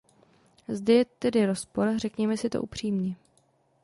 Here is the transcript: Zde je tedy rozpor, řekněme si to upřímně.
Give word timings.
Zde 0.67 0.93
je 0.93 1.05
tedy 1.05 1.45
rozpor, 1.45 1.97
řekněme 1.99 2.37
si 2.37 2.49
to 2.49 2.61
upřímně. 2.61 3.15